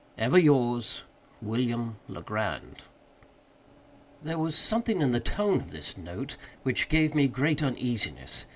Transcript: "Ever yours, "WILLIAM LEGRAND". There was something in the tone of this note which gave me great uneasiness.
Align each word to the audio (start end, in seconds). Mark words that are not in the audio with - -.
"Ever 0.17 0.39
yours, 0.39 1.03
"WILLIAM 1.43 1.97
LEGRAND". 2.07 2.85
There 4.23 4.39
was 4.39 4.55
something 4.55 4.99
in 4.99 5.11
the 5.11 5.19
tone 5.19 5.61
of 5.61 5.69
this 5.69 5.95
note 5.95 6.37
which 6.63 6.89
gave 6.89 7.13
me 7.13 7.27
great 7.27 7.61
uneasiness. 7.61 8.45